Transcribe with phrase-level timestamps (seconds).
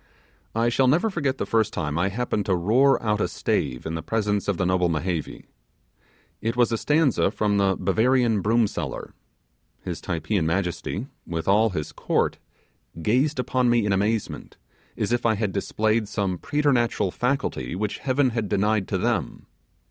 [0.55, 3.93] I shall never forget the first time I happened to roar out a stave in
[3.93, 5.45] the presence of noble Mehevi.
[6.41, 9.13] It was a stanza from the 'Bavarian broom seller'.
[9.83, 12.39] His Typeean majesty, with all his court,
[13.03, 14.57] gazed upon me in amazement,
[14.97, 19.45] as if I had displayed some preternatural faculty which Heaven had denied to them.